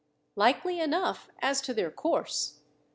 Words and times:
"Likely 0.35 0.79
enough, 0.79 1.29
as 1.43 1.61
to 1.61 1.75
their 1.75 1.91
course. 1.91 2.61